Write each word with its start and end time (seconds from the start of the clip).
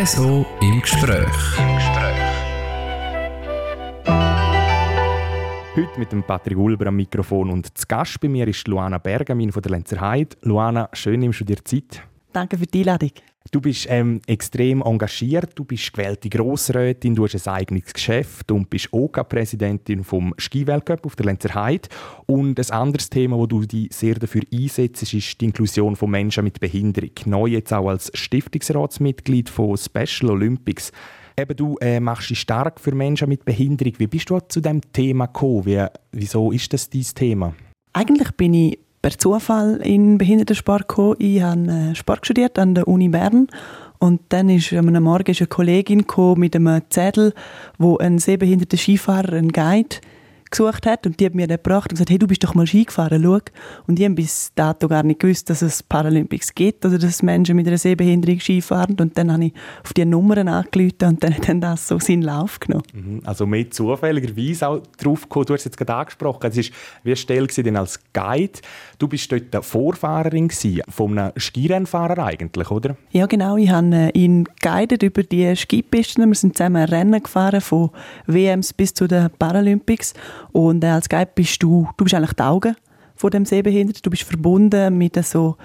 Reso 0.00 0.46
im 0.62 0.80
Gespräch. 0.80 1.58
Im 1.58 1.74
Gespräch. 1.74 2.16
Heute 5.76 5.98
mit 6.00 6.10
dem 6.10 6.22
Patrick 6.22 6.56
Ulber 6.56 6.86
am 6.86 6.96
Mikrofon 6.96 7.50
und 7.50 7.76
zu 7.76 7.86
Gast 7.86 8.18
bei 8.18 8.28
mir 8.28 8.48
ist 8.48 8.66
Luana 8.66 8.96
Bergamin 8.96 9.52
von 9.52 9.60
der 9.60 9.72
Lenzer 9.72 10.00
Heide. 10.00 10.38
Luana, 10.40 10.88
schön 10.94 11.20
nimmst 11.20 11.40
du 11.40 11.44
dir 11.44 11.62
Zeit. 11.62 12.02
Danke 12.32 12.58
für 12.58 12.66
die 12.66 12.80
Einladung. 12.80 13.10
Du 13.50 13.60
bist 13.60 13.86
ähm, 13.88 14.20
extrem 14.26 14.82
engagiert, 14.82 15.52
du 15.54 15.64
bist 15.64 15.92
gewählte 15.92 16.28
Grossrätin, 16.28 17.14
du 17.14 17.24
hast 17.24 17.34
ein 17.34 17.54
eigenes 17.54 17.92
Geschäft 17.92 18.52
und 18.52 18.68
bist 18.68 18.92
OK-Präsidentin 18.92 20.04
vom 20.04 20.34
Skiweltcup 20.36 21.06
auf 21.06 21.16
der 21.16 21.26
Lenzer 21.26 21.54
Heide. 21.54 21.88
Und 22.26 22.60
ein 22.60 22.70
anderes 22.70 23.08
Thema, 23.08 23.38
wo 23.38 23.46
du 23.46 23.62
dich 23.62 23.92
sehr 23.92 24.14
dafür 24.16 24.42
einsetzt, 24.52 25.12
ist 25.14 25.40
die 25.40 25.46
Inklusion 25.46 25.96
von 25.96 26.10
Menschen 26.10 26.44
mit 26.44 26.60
Behinderung. 26.60 27.10
Neu 27.24 27.46
jetzt 27.46 27.72
auch 27.72 27.88
als 27.88 28.12
Stiftungsratsmitglied 28.14 29.48
von 29.48 29.76
Special 29.76 30.30
Olympics. 30.30 30.92
Eben, 31.36 31.56
du 31.56 31.76
äh, 31.80 31.98
machst 31.98 32.30
dich 32.30 32.40
stark 32.40 32.78
für 32.78 32.94
Menschen 32.94 33.28
mit 33.28 33.44
Behinderung. 33.46 33.94
Wie 33.96 34.06
bist 34.06 34.28
du 34.28 34.38
zu 34.40 34.60
diesem 34.60 34.82
Thema 34.92 35.26
gekommen? 35.26 35.64
Wie, 35.64 35.84
wieso 36.12 36.52
ist 36.52 36.72
das 36.72 36.90
dein 36.90 37.02
Thema? 37.02 37.54
Eigentlich 37.94 38.30
bin 38.32 38.54
ich 38.54 38.78
per 39.02 39.18
Zufall 39.18 39.80
in 39.82 40.18
Behindertensport 40.18 40.88
gekommen. 40.88 41.16
Ich 41.18 41.42
habe 41.42 41.70
äh, 41.70 41.94
Sport 41.94 42.26
studiert 42.26 42.58
an 42.58 42.74
der 42.74 42.86
Uni 42.88 43.08
Bern 43.08 43.48
und 43.98 44.20
dann 44.30 44.48
ist 44.48 44.72
einem 44.72 45.02
Morgen 45.02 45.30
ist 45.30 45.40
eine 45.40 45.48
Kollegin 45.48 46.04
mit 46.36 46.56
einem 46.56 46.82
Zettel, 46.90 47.34
wo 47.78 47.98
ein 47.98 48.18
sehbehinderter 48.18 48.76
Skifahrer, 48.76 49.34
ein 49.34 49.50
Guide, 49.50 49.96
gesucht 50.50 50.86
hat 50.86 51.06
und 51.06 51.20
die 51.20 51.26
hat 51.26 51.34
mir 51.34 51.46
den 51.46 51.56
gebracht 51.56 51.90
und 51.90 51.96
gesagt, 51.96 52.10
hey, 52.10 52.18
du 52.18 52.26
bist 52.26 52.42
doch 52.42 52.54
mal 52.54 52.66
Ski 52.66 52.84
gefahren, 52.84 53.22
schau. 53.22 53.38
Und 53.86 53.98
ich 53.98 54.04
habe 54.04 54.14
bis 54.14 54.52
dato 54.54 54.88
gar 54.88 55.02
nicht 55.02 55.20
gewusst, 55.20 55.48
dass 55.50 55.62
es 55.62 55.82
Paralympics 55.82 56.54
gibt 56.54 56.84
oder 56.84 56.98
dass 56.98 57.22
Menschen 57.22 57.56
mit 57.56 57.66
einer 57.66 57.78
Sehbehinderung 57.78 58.40
Ski 58.40 58.60
fahren 58.60 58.96
und 59.00 59.16
dann 59.16 59.32
habe 59.32 59.46
ich 59.46 59.52
auf 59.84 59.92
die 59.92 60.04
Nummern 60.04 60.48
angerufen 60.48 60.96
und 61.02 61.22
dann 61.22 61.34
hat 61.34 61.48
dann 61.48 61.60
das 61.60 61.88
so 61.88 61.98
seinen 61.98 62.22
Lauf 62.22 62.60
genommen. 62.60 62.84
Mhm. 62.92 63.22
Also 63.24 63.46
mehr 63.46 63.70
zufälligerweise 63.70 64.68
auch 64.68 64.82
drauf 64.98 65.22
gekommen, 65.22 65.46
du 65.46 65.54
hast 65.54 65.60
es 65.60 65.64
jetzt 65.66 65.76
gerade 65.76 65.94
angesprochen, 65.94 66.50
es 66.50 66.56
ist 66.56 66.72
wie 67.04 67.16
Stelle 67.16 67.46
denn 67.46 67.76
als 67.76 68.00
Guide, 68.12 68.60
du 68.98 69.08
bist 69.08 69.30
dort 69.30 69.52
eine 69.52 69.62
Vorfahrerin 69.62 70.50
von 70.88 71.18
einem 71.18 71.32
Skirennfahrer 71.36 72.24
eigentlich, 72.24 72.70
oder? 72.70 72.96
Ja 73.10 73.26
genau, 73.26 73.56
ich 73.56 73.70
habe 73.70 73.94
äh, 73.94 74.10
ihn 74.10 74.46
guided 74.60 75.02
über 75.02 75.22
die 75.22 75.54
Skipisten, 75.54 76.26
wir 76.26 76.34
sind 76.34 76.56
zusammen 76.56 76.84
Rennen 76.84 77.22
gefahren 77.22 77.60
von 77.60 77.90
WMs 78.26 78.72
bis 78.72 78.94
zu 78.94 79.06
den 79.06 79.30
Paralympics 79.38 80.14
und 80.52 80.84
als 80.84 81.08
Guide 81.08 81.30
bist 81.34 81.62
du, 81.62 81.88
du 81.96 82.04
bist 82.04 82.14
eigentlich 82.14 82.32
die 82.32 82.42
Augen 82.42 82.76
von 83.16 83.30
dem 83.30 83.44
Sehbehinderten. 83.44 84.02
Du 84.02 84.10
bist 84.10 84.22
verbunden 84.22 84.96
mit 84.96 85.22
so 85.24 85.56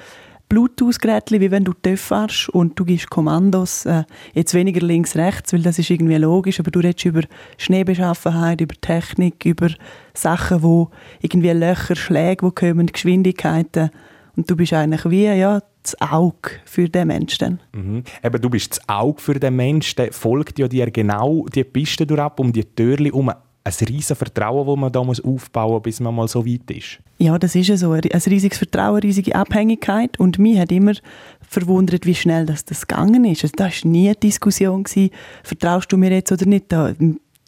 Bluetooth-Geräten, 0.50 1.40
wie 1.42 1.50
wenn 1.50 1.64
du 1.64 1.74
TÜV 1.74 2.00
fährst 2.00 2.50
und 2.50 2.80
du 2.80 2.86
gibst 2.86 3.10
Kommandos, 3.10 3.86
äh, 3.86 4.04
jetzt 4.34 4.54
weniger 4.54 4.86
links-rechts, 4.86 5.54
weil 5.54 5.64
das 5.64 5.80
ist 5.80 5.90
irgendwie 5.90 6.18
logisch, 6.18 6.60
aber 6.60 6.70
du 6.70 6.80
redest 6.80 7.06
über 7.06 7.22
Schneebeschaffenheit, 7.58 8.62
über 8.62 8.76
Technik, 8.80 9.44
über 9.46 9.70
Sachen, 10.14 10.62
wo 10.62 10.90
irgendwie 11.22 11.50
Löcher, 11.50 11.96
Schläge, 11.96 12.46
die 12.46 12.52
kommen, 12.54 12.88
Geschwindigkeiten 12.88 13.90
und 14.36 14.50
du 14.50 14.56
bist 14.56 14.74
eigentlich 14.74 15.10
wie, 15.10 15.26
ja, 15.26 15.62
das 15.82 16.00
Auge 16.02 16.52
für 16.66 16.90
den 16.90 17.08
Menschen. 17.08 17.60
Mhm. 17.74 18.04
Eben, 18.24 18.42
du 18.42 18.50
bist 18.50 18.72
das 18.72 18.90
Auge 18.90 19.22
für 19.22 19.40
den 19.40 19.56
Menschen, 19.56 19.96
der 19.98 20.14
folgt 20.14 20.60
ja 20.60 20.68
dir 20.68 20.90
genau 20.90 21.46
die 21.54 21.64
Piste 21.64 22.06
durch 22.06 22.40
um 22.40 22.52
die 22.52 22.66
Türen 22.66 23.06
herum 23.06 23.32
ein 23.66 23.74
riesiges 23.88 24.18
Vertrauen, 24.18 24.68
das 24.68 24.78
man 24.78 24.92
da 24.92 25.00
aufbauen 25.00 25.74
muss, 25.74 25.82
bis 25.82 26.00
man 26.00 26.14
mal 26.14 26.28
so 26.28 26.46
weit 26.46 26.70
ist. 26.70 27.00
Ja, 27.18 27.40
das 27.40 27.56
ist 27.56 27.68
ja 27.68 27.78
so. 27.78 27.94
Ein 27.94 28.02
riesiges 28.04 28.60
Vertrauen, 28.60 28.98
eine 28.98 29.04
riesige 29.04 29.36
Abhängigkeit. 29.36 30.20
Und 30.20 30.38
mich 30.38 30.60
hat 30.60 30.72
immer 30.72 30.94
verwundert, 31.42 32.06
wie 32.06 32.14
schnell 32.14 32.46
das, 32.46 32.64
das 32.66 32.86
gegangen 32.86 33.26
ist. 33.26 33.44
Also, 33.44 33.54
da 33.58 33.66
war 33.66 33.72
nie 33.84 34.08
eine 34.08 34.16
Diskussion. 34.16 34.84
Gewesen, 34.84 35.10
vertraust 35.44 35.92
du 35.92 35.98
mir 35.98 36.12
jetzt 36.12 36.32
oder 36.32 36.46
nicht? 36.46 36.66
Da, 36.70 36.94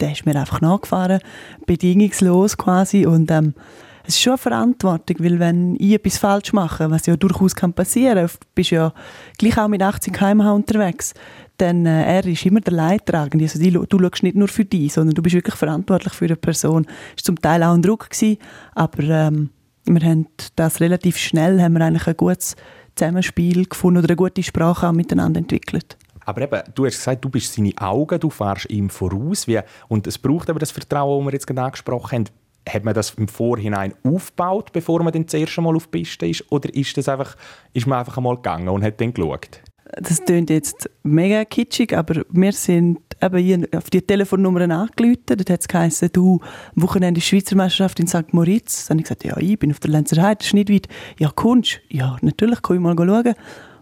der 0.00 0.12
ist 0.12 0.26
mir 0.26 0.34
einfach 0.34 0.60
nachgefahren, 0.60 1.20
bedingungslos 1.66 2.56
quasi. 2.56 3.06
Und 3.06 3.30
ähm, 3.30 3.54
es 4.02 4.14
ist 4.14 4.22
schon 4.22 4.32
eine 4.32 4.38
Verantwortung, 4.38 5.16
weil 5.20 5.38
wenn 5.38 5.76
ich 5.76 5.92
etwas 5.92 6.18
falsch 6.18 6.52
mache, 6.52 6.90
was 6.90 7.06
ja 7.06 7.16
durchaus 7.16 7.54
kann 7.54 7.74
passieren, 7.74 8.26
du 8.26 8.46
bist 8.56 8.70
ja 8.70 8.92
gleich 9.38 9.56
auch 9.58 9.68
mit 9.68 9.82
18 9.82 10.12
km/h 10.12 10.50
unterwegs, 10.52 11.14
dann 11.58 11.86
äh, 11.86 12.16
er 12.16 12.26
ist 12.26 12.46
immer 12.46 12.60
der 12.60 12.72
Leidtragende. 12.72 13.44
Also 13.44 13.58
die, 13.58 13.70
du 13.70 13.98
schaust 13.98 14.22
nicht 14.22 14.36
nur 14.36 14.48
für 14.48 14.64
dich, 14.64 14.92
sondern 14.92 15.14
du 15.14 15.22
bist 15.22 15.34
wirklich 15.34 15.56
verantwortlich 15.56 16.14
für 16.14 16.24
eine 16.24 16.36
Person. 16.36 16.86
Es 17.16 17.22
war 17.22 17.24
zum 17.24 17.40
Teil 17.40 17.62
auch 17.62 17.74
ein 17.74 17.82
Druck, 17.82 18.10
gewesen, 18.10 18.38
aber 18.74 19.02
ähm, 19.02 19.50
wir 19.84 20.02
haben 20.08 20.26
das 20.56 20.80
relativ 20.80 21.16
schnell, 21.16 21.60
haben 21.60 21.74
wir 21.74 21.84
eigentlich 21.84 22.06
ein 22.06 22.16
gutes 22.16 22.56
Zusammenspiel 22.94 23.66
gefunden 23.66 23.98
oder 23.98 24.08
eine 24.08 24.16
gute 24.16 24.42
Sprache 24.42 24.88
auch 24.88 24.92
miteinander 24.92 25.38
entwickelt. 25.38 25.96
Aber 26.24 26.42
eben, 26.42 26.60
du 26.74 26.84
hast 26.84 26.98
gesagt, 26.98 27.24
du 27.24 27.30
bist 27.30 27.54
seine 27.54 27.72
Augen, 27.78 28.20
du 28.20 28.28
fährst 28.28 28.68
ihm 28.70 28.90
voraus. 28.90 29.48
Wie, 29.48 29.60
und 29.88 30.06
es 30.06 30.18
braucht 30.18 30.50
aber 30.50 30.58
das 30.58 30.70
Vertrauen, 30.70 31.24
das 31.24 31.26
wir 31.26 31.32
jetzt 31.32 31.46
gerade 31.46 31.62
angesprochen 31.62 32.18
haben. 32.18 32.24
Hat 32.68 32.84
man 32.84 32.92
das 32.92 33.14
im 33.14 33.28
Vorhinein 33.28 33.94
aufgebaut, 34.04 34.72
bevor 34.74 35.02
man 35.02 35.12
dann 35.14 35.24
das 35.24 35.32
erste 35.32 35.62
Mal 35.62 35.74
auf 35.74 35.86
die 35.86 36.02
Piste 36.02 36.26
ist? 36.26 36.44
Oder 36.52 36.74
ist, 36.74 36.94
das 36.98 37.08
einfach, 37.08 37.34
ist 37.72 37.86
man 37.86 38.00
einfach 38.00 38.18
einmal 38.18 38.36
gegangen 38.36 38.68
und 38.68 38.84
hat 38.84 39.00
dann 39.00 39.14
geschaut? 39.14 39.62
Das 39.96 40.24
klingt 40.24 40.50
jetzt 40.50 40.90
mega 41.02 41.44
kitschig, 41.44 41.96
aber 41.96 42.22
wir 42.30 42.52
sind 42.52 42.98
eben 43.22 43.66
auf 43.74 43.90
die 43.90 44.02
Telefonnummern 44.02 44.70
angerufen. 44.70 45.22
Dort 45.26 45.50
hat 45.50 45.60
es 45.60 45.68
geheißen, 45.68 46.10
du, 46.12 46.40
am 46.76 46.82
Wochenende 46.82 47.20
Schweizer 47.20 47.56
Meisterschaft 47.56 48.00
in 48.00 48.06
St. 48.06 48.32
Moritz. 48.32 48.86
Dann 48.86 48.96
habe 48.96 49.00
ich 49.00 49.04
gesagt, 49.04 49.24
ja, 49.24 49.36
ich 49.38 49.58
bin 49.58 49.70
auf 49.70 49.80
der 49.80 49.90
Lenzer 49.90 50.22
Heide, 50.22 50.38
das 50.38 50.48
ist 50.48 50.54
nicht 50.54 50.70
weit. 50.70 50.88
Ja, 51.18 51.30
kommst 51.34 51.80
Ja, 51.88 52.16
natürlich, 52.22 52.62
kann 52.62 52.76
ich 52.76 52.82
mal 52.82 52.96
schauen. 52.96 53.34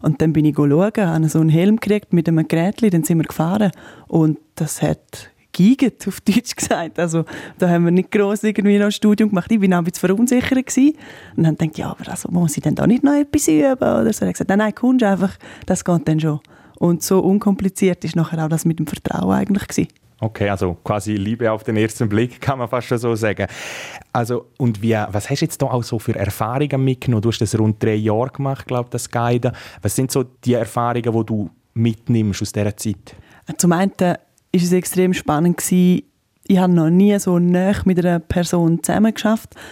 Und 0.02 0.22
dann 0.22 0.32
bin 0.32 0.44
ich 0.44 0.54
schauen, 0.54 0.92
habe 0.96 1.28
so 1.28 1.40
einen 1.40 1.48
Helm 1.48 1.76
gekriegt 1.76 2.12
mit 2.12 2.28
einem 2.28 2.46
Gerät, 2.46 2.82
dann 2.92 3.02
sind 3.02 3.18
wir 3.18 3.24
gefahren. 3.24 3.72
Und 4.06 4.38
das 4.54 4.82
hat 4.82 5.30
geigert, 5.56 6.06
auf 6.06 6.20
Deutsch 6.20 6.54
gesagt. 6.54 6.98
Also, 6.98 7.24
da 7.58 7.68
haben 7.68 7.84
wir 7.84 7.90
nicht 7.90 8.10
gross 8.10 8.42
irgendwie 8.42 8.78
noch 8.78 8.86
ein 8.86 8.92
Studium 8.92 9.30
gemacht. 9.30 9.50
Ich 9.50 9.60
war 9.60 9.68
auch 9.68 9.78
ein 9.78 9.84
bisschen 9.84 10.08
verunsichert 10.08 10.66
gewesen. 10.66 10.96
Und 11.36 11.44
dann 11.44 11.56
ich, 11.70 11.78
ja, 11.78 11.90
aber 11.90 12.10
also, 12.10 12.30
muss 12.30 12.56
ich 12.56 12.62
denn 12.62 12.74
da 12.74 12.86
nicht 12.86 13.02
noch 13.02 13.14
etwas 13.14 13.48
üben? 13.48 13.76
Oder 13.76 14.12
so. 14.12 14.26
Ich 14.26 14.32
gesagt, 14.32 14.48
nein, 14.48 14.58
nein, 14.58 14.74
kommst 14.74 15.04
einfach, 15.04 15.36
das 15.66 15.84
geht 15.84 16.06
dann 16.08 16.20
schon. 16.20 16.40
Und 16.78 17.02
so 17.02 17.20
unkompliziert 17.20 18.04
ist 18.04 18.16
nachher 18.16 18.44
auch 18.44 18.48
das 18.48 18.64
mit 18.64 18.78
dem 18.78 18.86
Vertrauen 18.86 19.34
eigentlich 19.34 19.66
gewesen. 19.66 19.88
Okay, 20.18 20.48
also 20.48 20.78
quasi 20.82 21.14
Liebe 21.14 21.50
auf 21.52 21.62
den 21.62 21.76
ersten 21.76 22.08
Blick, 22.08 22.40
kann 22.40 22.58
man 22.58 22.68
fast 22.68 22.88
schon 22.88 22.96
so 22.96 23.14
sagen. 23.14 23.46
Also, 24.12 24.46
und 24.56 24.80
wie, 24.80 24.94
was 24.94 25.28
hast 25.28 25.40
du 25.40 25.44
jetzt 25.44 25.60
da 25.60 25.66
auch 25.66 25.82
so 25.82 25.98
für 25.98 26.14
Erfahrungen 26.14 26.82
mitgenommen? 26.82 27.20
Du 27.20 27.28
hast 27.28 27.40
das 27.40 27.58
rund 27.58 27.82
drei 27.82 27.96
Jahre 27.96 28.30
gemacht, 28.30 28.66
glaube 28.66 28.84
ich, 28.84 28.90
das 28.90 29.10
Guiden. 29.10 29.52
Was 29.82 29.94
sind 29.94 30.10
so 30.10 30.22
die 30.22 30.54
Erfahrungen, 30.54 31.12
die 31.12 31.26
du 31.26 31.50
mitnimmst 31.74 32.40
aus 32.40 32.52
dieser 32.52 32.74
Zeit? 32.76 33.14
Zum 33.58 33.72
einen 33.72 33.92
ist 34.56 34.64
es 34.64 34.72
extrem 34.72 35.14
spannend 35.14 35.58
gewesen. 35.58 36.02
Ich 36.48 36.58
habe 36.58 36.72
noch 36.72 36.90
nie 36.90 37.18
so 37.18 37.40
nah 37.40 37.72
mit 37.84 37.98
einer 37.98 38.20
Person 38.20 38.80
zusammen. 38.80 39.12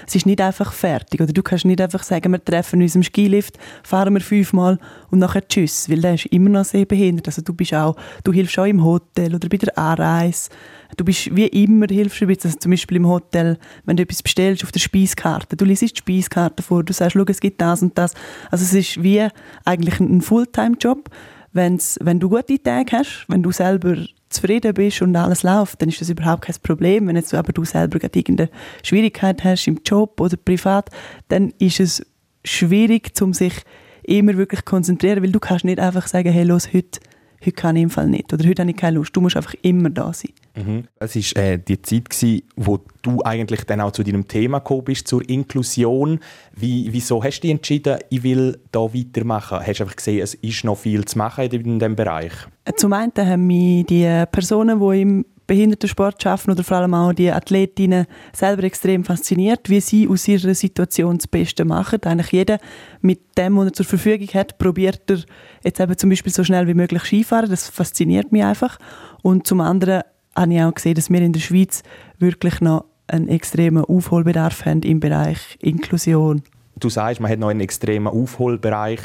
Es 0.06 0.14
ist 0.16 0.26
nicht 0.26 0.40
einfach 0.40 0.72
fertig. 0.72 1.20
Oder 1.20 1.32
du 1.32 1.42
kannst 1.42 1.64
nicht 1.64 1.80
einfach 1.80 2.02
sagen, 2.02 2.32
wir 2.32 2.44
treffen 2.44 2.82
uns 2.82 2.96
im 2.96 3.04
Skilift, 3.04 3.58
fahren 3.84 4.14
wir 4.14 4.20
fünfmal 4.20 4.80
und 5.10 5.20
nachher 5.20 5.46
tschüss, 5.46 5.88
weil 5.88 6.00
der 6.00 6.14
ist 6.14 6.26
immer 6.26 6.50
noch 6.50 6.64
sehr 6.64 6.84
behindert. 6.84 7.28
Also 7.28 7.42
du 7.42 7.54
bist 7.54 7.74
auch, 7.74 7.94
du 8.24 8.32
hilfst 8.32 8.58
auch 8.58 8.64
im 8.64 8.82
Hotel 8.82 9.36
oder 9.36 9.48
bei 9.48 9.56
der 9.56 9.78
Anreise. 9.78 10.50
Du 10.96 11.04
bist 11.04 11.34
wie 11.34 11.46
immer 11.46 11.86
hilfst 11.88 12.20
du 12.20 12.26
also 12.26 12.48
zum 12.58 12.70
Beispiel 12.72 12.96
im 12.96 13.06
Hotel, 13.06 13.56
wenn 13.84 13.96
du 13.96 14.02
etwas 14.02 14.22
bestellst 14.22 14.64
auf 14.64 14.72
der 14.72 14.80
Speiskarte. 14.80 15.56
Du 15.56 15.64
liest 15.64 15.82
die 15.82 15.88
Speiskarte 15.96 16.62
vor, 16.64 16.82
du 16.82 16.92
sagst, 16.92 17.16
schau, 17.16 17.24
es 17.28 17.40
gibt 17.40 17.60
das 17.60 17.82
und 17.82 17.96
das. 17.96 18.14
Also 18.50 18.64
es 18.64 18.74
ist 18.74 19.00
wie 19.00 19.28
eigentlich 19.64 20.00
ein 20.00 20.22
Fulltime-Job. 20.22 21.08
wenn 21.52 21.78
du 22.18 22.28
gute 22.28 22.60
Tage 22.60 22.98
hast, 22.98 23.26
wenn 23.28 23.44
du 23.44 23.52
selber 23.52 23.96
zufrieden 24.34 24.74
bist 24.74 25.02
und 25.02 25.16
alles 25.16 25.42
läuft, 25.42 25.80
dann 25.80 25.88
ist 25.88 26.00
das 26.00 26.08
überhaupt 26.10 26.42
kein 26.42 26.56
Problem. 26.62 27.06
Wenn 27.06 27.16
jetzt 27.16 27.32
aber 27.34 27.52
du 27.52 27.64
selber 27.64 27.98
gerade 27.98 28.18
irgendeine 28.18 28.50
Schwierigkeit 28.82 29.42
hast 29.44 29.66
im 29.66 29.80
Job 29.84 30.20
oder 30.20 30.36
privat, 30.36 30.90
dann 31.28 31.52
ist 31.58 31.80
es 31.80 32.06
schwierig, 32.44 33.12
um 33.20 33.32
sich 33.32 33.54
immer 34.02 34.36
wirklich 34.36 34.64
konzentrieren, 34.64 35.22
weil 35.22 35.32
du 35.32 35.40
kannst 35.40 35.64
nicht 35.64 35.80
einfach 35.80 36.06
sagen, 36.06 36.30
hey, 36.30 36.44
los, 36.44 36.72
heute 36.72 37.00
heute 37.44 37.52
kann 37.52 37.76
ich 37.76 37.82
im 37.82 37.90
Fall 37.90 38.08
nicht 38.08 38.32
oder 38.32 38.46
heute 38.46 38.62
habe 38.62 38.70
ich 38.70 38.76
keine 38.76 38.96
Lust. 38.96 39.14
Du 39.14 39.20
musst 39.20 39.36
einfach 39.36 39.54
immer 39.62 39.90
da 39.90 40.12
sein. 40.12 40.32
Mhm. 40.56 40.84
Es 40.98 41.16
war 41.16 41.42
äh, 41.42 41.58
die 41.58 41.80
Zeit, 41.82 42.10
gewesen, 42.10 42.42
wo 42.56 42.80
du 43.02 43.22
eigentlich 43.22 43.64
dann 43.64 43.80
auch 43.80 43.92
zu 43.92 44.02
deinem 44.02 44.28
Thema 44.28 44.58
gekommen 44.58 44.84
bist, 44.84 45.08
zur 45.08 45.28
Inklusion. 45.28 46.20
Wie, 46.54 46.92
wieso 46.92 47.22
hast 47.22 47.40
du 47.40 47.42
dich 47.42 47.50
entschieden, 47.50 47.98
ich 48.10 48.22
will 48.22 48.58
da 48.72 48.80
weitermachen? 48.80 49.58
Hast 49.60 49.80
du 49.80 49.84
einfach 49.84 49.96
gesehen, 49.96 50.22
es 50.22 50.34
ist 50.34 50.64
noch 50.64 50.78
viel 50.78 51.04
zu 51.04 51.18
machen 51.18 51.44
in 51.44 51.78
diesem 51.78 51.96
Bereich? 51.96 52.32
Zum 52.76 52.92
einen 52.92 53.12
haben 53.16 53.46
mich 53.46 53.86
die 53.86 54.24
Personen, 54.30 54.80
die 54.80 55.02
im 55.02 55.26
Behindertensport 55.46 56.22
schaffen 56.22 56.52
oder 56.52 56.64
vor 56.64 56.78
allem 56.78 56.94
auch 56.94 57.12
die 57.12 57.30
Athletinnen 57.30 58.06
selber 58.32 58.64
extrem 58.64 59.04
fasziniert, 59.04 59.68
wie 59.68 59.80
sie 59.80 60.08
aus 60.08 60.26
ihrer 60.26 60.54
Situation 60.54 61.18
das 61.18 61.26
Beste 61.26 61.64
machen. 61.64 62.02
Eigentlich 62.04 62.32
jeder 62.32 62.58
mit 63.00 63.36
dem, 63.36 63.56
was 63.56 63.66
er 63.66 63.72
zur 63.74 63.86
Verfügung 63.86 64.28
hat, 64.28 64.58
probiert 64.58 65.10
er 65.10 65.20
jetzt 65.62 65.80
eben 65.80 65.98
zum 65.98 66.10
Beispiel 66.10 66.32
so 66.32 66.44
schnell 66.44 66.66
wie 66.66 66.74
möglich 66.74 67.02
Skifahren. 67.02 67.50
Das 67.50 67.68
fasziniert 67.68 68.32
mich 68.32 68.44
einfach. 68.44 68.78
Und 69.22 69.46
zum 69.46 69.60
anderen 69.60 70.02
habe 70.34 70.54
ich 70.54 70.62
auch 70.62 70.74
gesehen, 70.74 70.94
dass 70.94 71.10
wir 71.10 71.20
in 71.20 71.32
der 71.32 71.40
Schweiz 71.40 71.82
wirklich 72.18 72.60
noch 72.60 72.86
einen 73.06 73.28
extremen 73.28 73.84
Aufholbedarf 73.84 74.64
haben 74.64 74.82
im 74.82 75.00
Bereich 75.00 75.58
Inklusion. 75.60 76.42
Du 76.76 76.88
sagst, 76.88 77.20
man 77.20 77.30
hat 77.30 77.38
noch 77.38 77.48
einen 77.48 77.60
extremen 77.60 78.08
Aufholbereich. 78.08 79.00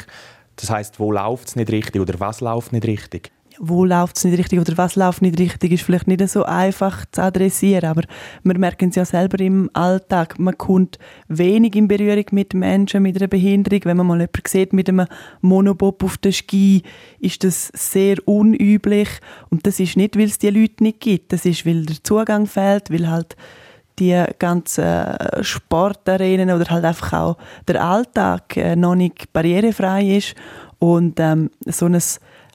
Das 0.56 0.70
heißt, 0.70 0.98
wo 0.98 1.12
läuft 1.12 1.48
es 1.48 1.56
nicht 1.56 1.70
richtig 1.70 2.00
oder 2.00 2.18
was 2.18 2.40
läuft 2.40 2.72
nicht 2.72 2.86
richtig? 2.86 3.30
Wo 3.62 3.84
läuft 3.84 4.16
es 4.16 4.24
nicht 4.24 4.38
richtig 4.38 4.58
oder 4.58 4.76
was 4.78 4.96
läuft 4.96 5.20
nicht 5.20 5.38
richtig, 5.38 5.72
ist 5.72 5.82
vielleicht 5.82 6.08
nicht 6.08 6.26
so 6.28 6.44
einfach 6.44 7.04
zu 7.12 7.22
adressieren, 7.22 7.84
aber 7.84 8.02
wir 8.42 8.58
merken 8.58 8.88
es 8.88 8.96
ja 8.96 9.04
selber 9.04 9.38
im 9.38 9.68
Alltag. 9.74 10.38
Man 10.38 10.56
kommt 10.56 10.98
wenig 11.28 11.76
in 11.76 11.86
Berührung 11.86 12.24
mit 12.32 12.54
Menschen 12.54 13.02
mit 13.02 13.16
einer 13.16 13.28
Behinderung. 13.28 13.80
Wenn 13.84 13.98
man 13.98 14.06
mal 14.06 14.18
jemanden 14.20 14.42
sieht 14.48 14.72
mit 14.72 14.88
einem 14.88 15.06
Monobob 15.42 16.02
auf 16.02 16.16
der 16.16 16.32
Ski, 16.32 16.82
ist 17.18 17.44
das 17.44 17.70
sehr 17.74 18.16
unüblich 18.26 19.08
und 19.50 19.66
das 19.66 19.78
ist 19.78 19.96
nicht, 19.96 20.16
weil 20.16 20.24
es 20.24 20.38
die 20.38 20.48
Leute 20.48 20.82
nicht 20.82 21.00
gibt, 21.00 21.32
das 21.34 21.44
ist, 21.44 21.66
weil 21.66 21.84
der 21.84 22.02
Zugang 22.02 22.46
fehlt, 22.46 22.90
weil 22.90 23.10
halt 23.10 23.36
die 23.98 24.24
ganzen 24.38 25.04
Sportarenen 25.42 26.50
oder 26.50 26.64
halt 26.70 26.86
einfach 26.86 27.12
auch 27.12 27.36
der 27.68 27.84
Alltag 27.84 28.56
äh, 28.56 28.74
noch 28.74 28.94
nicht 28.94 29.30
barrierefrei 29.34 30.16
ist 30.16 30.34
und 30.78 31.20
ähm, 31.20 31.50
so 31.66 31.84
ein 31.84 32.00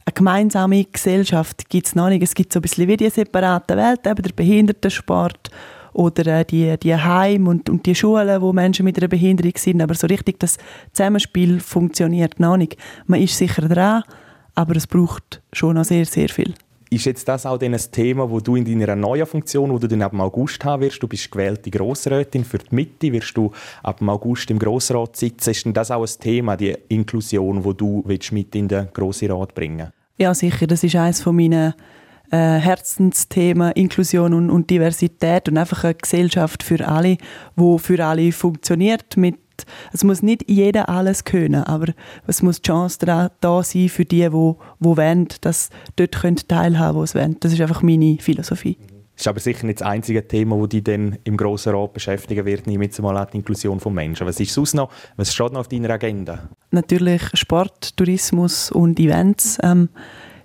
eine 0.05 0.13
gemeinsame 0.13 0.85
Gesellschaft 0.85 1.67
gibt 1.69 1.87
es 1.87 1.95
noch 1.95 2.09
nicht. 2.09 2.21
Es 2.21 2.35
gibt 2.35 2.53
so 2.53 2.59
ein 2.59 2.61
bisschen 2.61 2.87
wie 2.87 2.97
die 2.97 3.09
separaten 3.09 3.75
Welten, 3.75 4.11
eben 4.11 4.21
der 4.21 4.33
Behindertensport 4.33 5.49
oder 5.93 6.39
äh, 6.39 6.45
die, 6.45 6.77
die 6.77 6.95
Heim 6.95 7.47
und, 7.47 7.69
und 7.69 7.85
die 7.85 7.95
Schulen, 7.95 8.41
wo 8.41 8.53
Menschen 8.53 8.85
mit 8.85 8.97
einer 8.97 9.07
Behinderung 9.07 9.53
sind. 9.55 9.81
Aber 9.81 9.95
so 9.95 10.07
richtig 10.07 10.39
das 10.39 10.57
Zusammenspiel 10.93 11.59
funktioniert 11.59 12.39
noch 12.39 12.57
nicht. 12.57 12.77
Man 13.07 13.21
ist 13.21 13.37
sicher 13.37 13.67
dran, 13.67 14.03
aber 14.53 14.75
es 14.75 14.85
braucht 14.85 15.41
schon 15.53 15.75
noch 15.75 15.85
sehr, 15.85 16.05
sehr 16.05 16.29
viel. 16.29 16.53
Ist 16.95 17.03
jetzt 17.03 17.27
das 17.27 17.45
auch 17.45 17.59
ein 17.59 17.77
Thema, 17.91 18.31
wo 18.31 18.39
du 18.39 18.55
in 18.55 18.63
deiner 18.63 18.95
neuen 18.95 19.25
Funktion, 19.25 19.69
wo 19.69 19.77
du 19.77 19.85
dann 19.85 20.01
ab 20.01 20.13
August 20.17 20.63
haben 20.63 20.81
wirst, 20.81 21.03
du 21.03 21.09
bist 21.09 21.29
gewählte 21.29 21.69
Grossrätin 21.69 22.45
für 22.45 22.57
die 22.57 22.73
Mitte, 22.73 23.11
wirst 23.11 23.35
du 23.35 23.51
ab 23.83 24.01
August 24.01 24.49
im 24.49 24.59
Grossrat 24.59 25.17
sitzen, 25.17 25.49
ist 25.49 25.65
denn 25.65 25.73
das 25.73 25.91
auch 25.91 26.03
ein 26.03 26.19
Thema, 26.21 26.55
die 26.55 26.73
Inklusion, 26.87 27.65
wo 27.65 27.73
du 27.73 28.01
willst 28.05 28.31
mit 28.31 28.55
in 28.55 28.69
den 28.69 28.87
Grossen 28.93 29.29
Rat 29.29 29.53
bringen? 29.53 29.91
Ja, 30.17 30.33
sicher, 30.33 30.67
das 30.67 30.85
ist 30.85 30.95
eines 30.95 31.21
von 31.21 31.35
meinen 31.35 31.73
äh, 32.31 32.37
Herzensthemen, 32.37 33.73
Inklusion 33.73 34.33
und, 34.33 34.49
und 34.49 34.69
Diversität 34.69 35.49
und 35.49 35.57
einfach 35.57 35.83
eine 35.83 35.95
Gesellschaft 35.95 36.63
für 36.63 36.87
alle, 36.87 37.17
wo 37.57 37.77
für 37.77 38.05
alle 38.05 38.31
funktioniert 38.31 39.17
mit 39.17 39.35
es 39.93 40.03
muss 40.03 40.21
nicht 40.21 40.49
jeder 40.49 40.89
alles 40.89 41.23
können, 41.23 41.63
aber 41.63 41.93
es 42.27 42.41
muss 42.41 42.61
die 42.61 42.67
Chance 42.67 42.99
da, 43.05 43.31
da 43.41 43.63
sein 43.63 43.89
für 43.89 44.05
die, 44.05 44.17
die, 44.17 44.29
die 44.29 44.29
wollen, 44.29 45.27
dass 45.41 45.69
dort 45.95 46.13
teilhaben 46.47 46.73
können, 46.73 46.95
wo 46.95 47.05
sie 47.05 47.15
wollen. 47.15 47.37
Das 47.39 47.53
ist 47.53 47.61
einfach 47.61 47.81
meine 47.81 48.17
Philosophie. 48.19 48.77
Das 49.15 49.23
ist 49.23 49.27
aber 49.29 49.39
sicher 49.39 49.65
nicht 49.65 49.79
das 49.79 49.87
einzige 49.87 50.27
Thema, 50.27 50.57
das 50.57 50.69
dich 50.69 50.83
dann 50.83 51.17
im 51.23 51.37
Grossen 51.37 51.73
Rat 51.73 51.93
beschäftigen 51.93 52.45
wird, 52.45 52.67
jetzt 52.67 53.01
mal 53.01 53.25
die 53.31 53.37
Inklusion 53.37 53.79
von 53.79 53.93
Menschen. 53.93 54.27
Was 54.27 54.41
ist 54.41 54.53
sonst 54.53 54.73
noch? 54.73 54.91
Was 55.15 55.33
steht 55.33 55.53
noch 55.53 55.61
auf 55.61 55.69
deiner 55.69 55.89
Agenda? 55.89 56.49
Natürlich 56.71 57.21
Sport, 57.33 57.95
Tourismus 57.95 58.71
und 58.71 58.99
Events. 58.99 59.57
Ähm, 59.63 59.87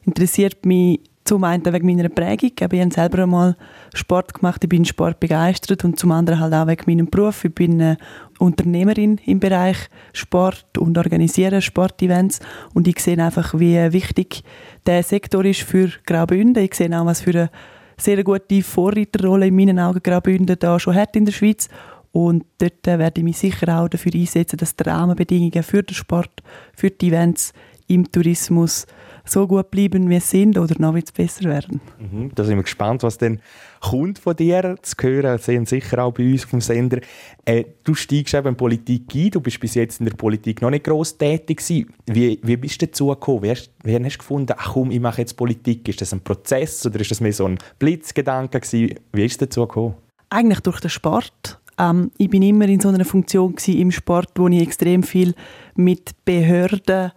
interessiert 0.05 0.65
mich 0.65 1.01
zum 1.31 1.45
einen 1.45 1.65
wegen 1.65 1.87
meiner 1.87 2.09
Prägung. 2.09 2.51
Ich 2.57 2.61
habe 2.61 2.91
selber 2.91 3.23
einmal 3.23 3.57
Sport 3.95 4.35
gemacht, 4.35 4.65
ich 4.65 4.69
bin 4.69 4.85
Sport 4.85 5.21
begeistert 5.21 5.85
und 5.85 5.97
zum 5.97 6.11
anderen 6.11 6.41
halt 6.41 6.53
auch 6.53 6.67
wegen 6.67 6.83
meinem 6.89 7.07
Beruf. 7.09 7.45
Ich 7.45 7.55
bin 7.55 7.79
äh, 7.79 7.97
Unternehmerin 8.41 9.21
im 9.27 9.39
Bereich 9.39 9.77
Sport 10.13 10.77
und 10.77 10.99
organisiere 10.99 11.63
Sportevents 11.63 12.41
und 12.75 12.89
ich 12.89 12.99
sehe 12.99 13.17
einfach, 13.25 13.55
wie 13.55 13.77
wichtig 13.93 14.43
der 14.87 15.05
Sektor 15.05 15.45
ist 15.45 15.63
für 15.63 15.93
Graubünden. 16.05 16.65
Ich 16.65 16.75
sehe 16.75 17.01
auch, 17.01 17.07
was 17.07 17.21
für 17.21 17.31
eine 17.31 17.51
sehr 17.97 18.25
gute 18.25 18.65
Vorreiterrolle 18.65 19.47
in 19.47 19.55
meinen 19.55 19.79
Augen 19.79 20.03
Graubünden 20.03 20.57
da 20.59 20.81
schon 20.81 20.97
hat 20.97 21.15
in 21.15 21.27
der 21.27 21.33
Schweiz 21.33 21.69
und 22.11 22.45
dort 22.59 22.85
werde 22.85 23.21
ich 23.21 23.25
mich 23.25 23.39
sicher 23.39 23.81
auch 23.81 23.87
dafür 23.87 24.17
einsetzen, 24.17 24.57
dass 24.57 24.75
die 24.75 24.83
Rahmenbedingungen 24.83 25.63
für 25.63 25.85
den 25.85 25.95
Sport, 25.95 26.43
für 26.75 26.91
die 26.91 27.07
Events 27.07 27.53
im 27.87 28.11
Tourismus 28.11 28.85
so 29.31 29.47
gut 29.47 29.71
bleiben, 29.71 30.09
wie 30.09 30.21
sie 30.21 30.41
sind 30.41 30.59
oder 30.59 30.75
noch 30.79 30.97
etwas 30.97 31.13
besser 31.13 31.49
werden. 31.49 31.81
Mhm, 31.99 32.31
da 32.35 32.45
sind 32.45 32.57
wir 32.57 32.63
gespannt, 32.63 33.03
was 33.03 33.19
denn 33.19 33.41
kommt 33.81 34.19
von 34.19 34.37
dir 34.37 34.77
zu 34.83 34.95
hören. 35.01 35.39
Sehen 35.39 35.67
sicher 35.67 36.05
auch 36.05 36.13
bei 36.13 36.33
uns 36.33 36.47
dem 36.47 36.61
Sender. 36.61 37.01
Äh, 37.45 37.65
du 37.85 37.95
steigst 37.95 38.35
eben 38.35 38.49
in 38.49 38.57
Politik 38.57 39.15
ein. 39.15 39.31
Du 39.31 39.41
bist 39.41 39.61
bis 39.61 39.75
jetzt 39.75 40.01
in 40.01 40.07
der 40.07 40.15
Politik 40.15 40.63
noch 40.63 40.71
nicht 40.71 40.85
gross 40.85 41.17
tätig 41.17 41.59
gewesen. 41.59 41.93
Wie, 42.07 42.39
wie 42.43 42.57
bist 42.57 42.81
du 42.83 42.87
dazu 42.87 43.09
gekommen? 43.09 43.43
Wie 43.43 43.51
hast, 43.51 43.71
wie 43.83 43.95
hast 43.95 44.15
du 44.15 44.19
gefunden, 44.19 44.55
ach 44.57 44.73
komm, 44.73 44.91
ich 44.91 45.01
mache 45.01 45.21
jetzt 45.23 45.35
Politik? 45.35 45.89
Ist 45.89 46.01
das 46.01 46.13
ein 46.13 46.21
Prozess 46.21 46.85
oder 46.87 47.01
ist 47.01 47.11
das 47.11 47.21
mehr 47.21 47.33
so 47.33 47.47
ein 47.47 47.59
Blitzgedanke 47.79 48.61
gewesen? 48.61 48.99
Wie 49.13 49.25
ist 49.25 49.33
es 49.33 49.39
dazu 49.39 49.63
gekommen? 49.63 49.95
Eigentlich 50.29 50.61
durch 50.61 50.81
den 50.81 50.91
Sport. 50.91 51.59
Ähm, 51.79 52.11
ich 52.19 52.29
bin 52.29 52.43
immer 52.43 52.69
in 52.69 52.81
so 52.81 52.89
einer 52.89 53.05
Funktion 53.05 53.55
im 53.67 53.91
Sport, 53.91 54.31
wo 54.37 54.49
ich 54.49 54.63
extrem 54.63 55.03
viel 55.03 55.35
mit 55.75 56.11
Behörden 56.25 57.13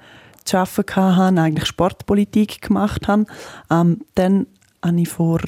zu 0.45 0.57
arbeiten 0.57 1.16
hatte, 1.18 1.42
eigentlich 1.42 1.66
Sportpolitik 1.66 2.62
gemacht 2.62 3.07
habe. 3.07 3.25
Ähm, 3.69 4.01
dann 4.16 4.48
habe 4.84 5.01
ich 5.01 5.10
vor 5.10 5.40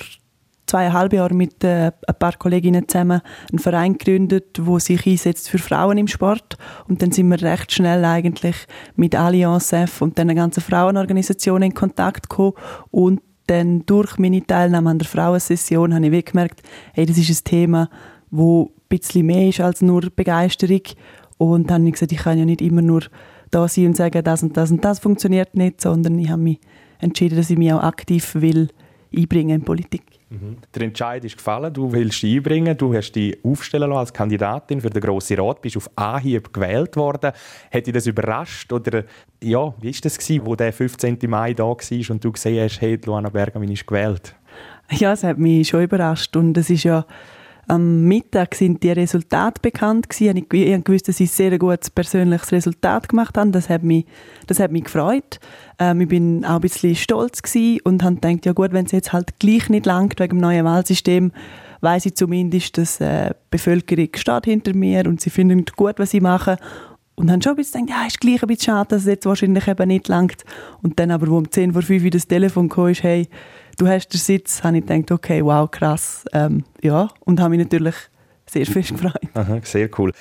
zweieinhalb 0.67 1.13
Jahren 1.13 1.37
mit 1.37 1.63
äh, 1.63 1.91
ein 2.07 2.15
paar 2.17 2.33
Kolleginnen 2.33 2.87
zusammen 2.87 3.21
einen 3.51 3.59
Verein 3.59 3.97
gegründet, 3.97 4.57
der 4.57 4.79
sich 4.79 5.05
einsetzt 5.05 5.49
für 5.49 5.59
Frauen 5.59 5.97
im 5.97 6.07
Sport. 6.07 6.57
Und 6.87 7.01
dann 7.01 7.11
sind 7.11 7.29
wir 7.29 7.41
recht 7.41 7.71
schnell 7.71 8.03
eigentlich 8.03 8.55
mit 8.95 9.15
Allianz 9.15 9.73
F 9.73 10.01
und 10.01 10.17
den 10.17 10.35
ganzen 10.35 10.61
Frauenorganisationen 10.61 11.69
in 11.69 11.75
Kontakt 11.75 12.29
gekommen 12.29 12.53
und 12.91 13.21
dann 13.47 13.85
durch 13.85 14.17
meine 14.17 14.45
Teilnahme 14.45 14.89
an 14.89 14.99
der 14.99 15.07
Frauensession 15.07 15.93
habe 15.93 16.07
ich 16.07 16.25
gemerkt, 16.25 16.63
hey, 16.93 17.05
das 17.05 17.17
ist 17.17 17.29
ein 17.29 17.43
Thema, 17.43 17.89
wo 18.31 18.63
ein 18.63 18.81
bisschen 18.89 19.27
mehr 19.27 19.47
ist 19.47 19.59
als 19.59 19.81
nur 19.81 20.09
Begeisterung. 20.15 20.81
Und 21.37 21.69
dann 21.69 21.81
habe 21.81 21.87
ich 21.89 21.93
gesagt, 21.93 22.11
ich 22.11 22.19
kann 22.19 22.39
ja 22.39 22.45
nicht 22.45 22.61
immer 22.61 22.81
nur 22.81 23.03
da 23.51 23.67
sein 23.67 23.87
und 23.87 23.97
sagen, 23.97 24.23
das 24.23 24.43
und 24.43 24.55
das 24.57 24.71
und 24.71 24.83
das 24.83 24.99
funktioniert 24.99 25.55
nicht, 25.55 25.81
sondern 25.81 26.17
ich 26.19 26.29
habe 26.29 26.41
mich 26.41 26.59
entschieden, 26.99 27.37
dass 27.37 27.49
ich 27.49 27.57
mich 27.57 27.71
auch 27.73 27.83
aktiv 27.83 28.35
will 28.35 28.69
einbringen 29.15 29.61
in 29.61 29.65
Politik. 29.65 30.03
Mhm. 30.29 30.57
Der 30.73 30.81
Entscheid 30.83 31.23
ist 31.23 31.37
gefallen, 31.37 31.73
du 31.73 31.91
willst 31.91 32.23
dich 32.23 32.37
einbringen, 32.37 32.75
du 32.75 32.93
hast 32.93 33.11
dich 33.11 33.37
aufstellen 33.43 33.89
lassen 33.89 33.99
als 33.99 34.13
Kandidatin 34.13 34.81
für 34.81 34.89
den 34.89 35.01
Grossen 35.01 35.39
Rat, 35.39 35.61
bist 35.61 35.77
auf 35.77 35.89
Anhieb 35.95 36.51
gewählt 36.51 36.95
worden. 36.97 37.31
Hat 37.71 37.85
dich 37.85 37.93
das 37.93 38.07
überrascht 38.07 38.73
oder 38.73 39.03
ja, 39.41 39.73
wie 39.79 39.93
war 39.93 40.01
das 40.01 40.17
gewesen, 40.17 40.45
wo 40.45 40.55
der 40.55 40.73
15. 40.73 41.19
Mai 41.27 41.53
da 41.53 41.63
war 41.63 42.09
und 42.09 42.23
du 42.23 42.31
gesehen 42.31 42.63
hast, 42.63 42.81
hey, 42.81 42.99
Luana 43.05 43.29
Bergamin 43.29 43.71
ist 43.71 43.85
gewählt? 43.85 44.35
Ja, 44.91 45.13
es 45.13 45.23
hat 45.23 45.37
mich 45.37 45.67
schon 45.67 45.83
überrascht 45.83 46.35
und 46.35 46.57
es 46.57 46.69
ist 46.69 46.83
ja 46.83 47.05
am 47.67 48.03
Mittag 48.03 48.55
sind 48.55 48.83
die 48.83 48.91
Resultate 48.91 49.59
bekannt 49.61 50.09
gewesen. 50.09 50.45
Ich 50.51 50.87
wusste, 50.87 51.07
dass 51.07 51.17
sie 51.17 51.25
ein 51.25 51.27
sehr 51.27 51.57
gutes 51.57 51.89
persönliches 51.89 52.51
Resultat 52.51 53.09
gemacht 53.09 53.37
haben. 53.37 53.51
Das 53.51 53.69
hat 53.69 53.83
mich, 53.83 54.05
das 54.47 54.59
hat 54.59 54.71
mich 54.71 54.85
gefreut. 54.85 55.39
Ähm, 55.79 56.01
ich 56.01 56.07
bin 56.07 56.45
auch 56.45 56.55
ein 56.55 56.61
bisschen 56.61 56.95
stolz 56.95 57.41
gewesen 57.41 57.79
und 57.83 58.03
habe 58.03 58.15
gedacht, 58.15 58.45
ja 58.45 58.53
gut, 58.53 58.71
wenn 58.71 58.85
es 58.85 58.91
jetzt 58.91 59.13
halt 59.13 59.39
gleich 59.39 59.69
nicht 59.69 59.85
langt 59.85 60.19
wegen 60.19 60.37
dem 60.37 60.41
neuen 60.41 60.65
Wahlsystem, 60.65 61.31
weiß 61.81 62.05
ich 62.05 62.15
zumindest, 62.15 62.77
dass 62.77 62.99
äh, 63.01 63.29
die 63.29 63.35
Bevölkerung 63.51 64.09
steht 64.15 64.45
hinter 64.45 64.75
mir 64.75 65.05
und 65.05 65.21
sie 65.21 65.29
finden 65.29 65.65
gut, 65.75 65.95
was 65.97 66.13
ich 66.13 66.21
mache. 66.21 66.57
Und 67.15 67.27
dann 67.27 67.41
schon 67.41 67.53
ein 67.53 67.55
bisschen 67.55 67.85
gedacht, 67.85 68.01
ja, 68.01 68.07
ist 68.07 68.19
gleich 68.19 68.43
ein 68.43 68.47
bisschen 68.47 68.73
schade, 68.73 68.89
dass 68.89 69.03
es 69.03 69.07
jetzt 69.07 69.25
wahrscheinlich 69.25 69.67
eben 69.67 69.87
nicht 69.87 70.07
langt. 70.09 70.43
Und 70.81 70.99
dann 70.99 71.11
aber, 71.11 71.27
wo 71.27 71.37
um 71.37 71.49
10 71.49 71.71
vor 71.71 71.81
5 71.81 72.09
das 72.09 72.27
Telefon 72.27 72.67
kam, 72.67 72.89
ist, 72.89 73.03
hey, 73.03 73.27
du 73.77 73.87
hast 73.87 74.09
den 74.09 74.19
Sitz, 74.19 74.63
habe 74.63 74.77
ich 74.77 74.85
gedacht, 74.85 75.11
okay, 75.11 75.43
wow, 75.43 75.69
krass. 75.69 76.25
Ähm, 76.33 76.63
ja, 76.81 77.09
und 77.21 77.39
habe 77.39 77.51
mich 77.51 77.59
natürlich 77.59 77.95
sehr 78.47 78.65
fest 78.65 78.91
gefreut. 78.91 79.13
Aha, 79.33 79.59
sehr 79.63 79.89
cool. 79.97 80.11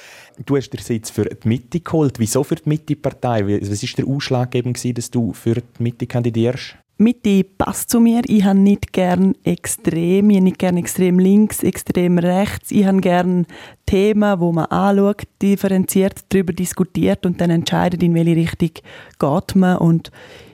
Du 0.45 0.57
hast 0.57 0.71
den 0.71 0.81
Sitz 0.81 1.11
für 1.11 1.25
die 1.25 1.49
Mitte 1.49 1.81
geholt. 1.81 2.19
Wieso 2.19 2.43
für 2.43 2.57
die 2.57 2.69
Mitte-Partei? 2.69 3.47
Was 3.47 3.83
war 3.83 4.05
der 4.05 4.15
ausschlaggebend, 4.15 4.99
dass 4.99 5.11
du 5.11 5.33
für 5.33 5.55
die 5.55 5.83
Mitte 5.83 6.07
kandidierst? 6.07 6.77
Mitte 6.97 7.43
passt 7.43 7.91
zu 7.91 7.99
mir. 7.99 8.23
Ich 8.27 8.45
habe 8.45 8.59
nicht 8.59 8.93
gern 8.93 9.35
extrem, 9.43 10.31
ich 10.31 10.37
habe 10.37 10.45
nicht 10.45 10.59
gern 10.61 10.77
extrem 10.77 11.19
links, 11.19 11.63
extrem 11.65 12.19
rechts. 12.19 12.71
Ich 12.71 12.87
habe 12.87 13.01
gern 13.01 13.47
Themen, 13.85 14.39
wo 14.39 14.53
man 14.53 14.67
anschaut, 14.67 15.25
differenziert 15.43 16.21
darüber 16.29 16.53
diskutiert 16.53 17.27
und 17.27 17.41
dann 17.41 17.51
entscheidet, 17.51 18.03
in 18.03 18.15
welche 18.15 18.37
Richtung 18.37 18.71
geht 19.19 19.57
man. 19.57 19.79
Und 19.79 20.13